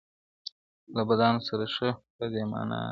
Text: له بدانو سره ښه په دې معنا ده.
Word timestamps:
له 0.95 1.01
بدانو 1.09 1.39
سره 1.47 1.65
ښه 1.75 1.89
په 2.15 2.25
دې 2.31 2.43
معنا 2.51 2.77
ده. 2.77 2.79